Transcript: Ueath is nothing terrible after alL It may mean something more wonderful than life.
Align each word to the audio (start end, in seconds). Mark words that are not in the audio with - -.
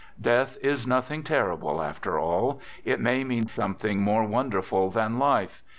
Ueath 0.19 0.57
is 0.63 0.87
nothing 0.87 1.21
terrible 1.21 1.79
after 1.79 2.17
alL 2.17 2.59
It 2.83 2.99
may 2.99 3.23
mean 3.23 3.45
something 3.55 4.01
more 4.01 4.23
wonderful 4.23 4.89
than 4.89 5.19
life. 5.19 5.61